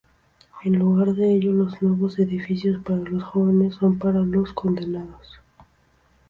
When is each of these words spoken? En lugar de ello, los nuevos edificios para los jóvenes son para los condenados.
En 0.63 0.79
lugar 0.79 1.13
de 1.13 1.31
ello, 1.35 1.51
los 1.51 1.79
nuevos 1.79 2.17
edificios 2.17 2.81
para 2.81 2.97
los 2.97 3.21
jóvenes 3.21 3.75
son 3.75 3.99
para 3.99 4.17
los 4.21 4.51
condenados. 4.51 5.39